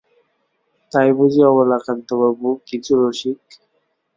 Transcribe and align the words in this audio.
তাই 0.91 1.09
বুঝি 1.17 1.41
অবলাকান্তবাবু 1.43 2.47
কিছু– 2.67 2.93
রসিক। 3.01 3.39